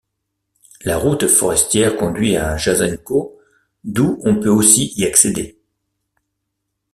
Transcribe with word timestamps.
La 0.83 0.97
route 0.97 1.27
forestière 1.27 1.95
conduit 1.95 2.35
à 2.35 2.57
Jasenko, 2.57 3.37
d'où 3.83 4.19
on 4.25 4.39
peut 4.39 4.49
aussi 4.49 4.93
y 4.99 5.05
accéder. 5.05 5.59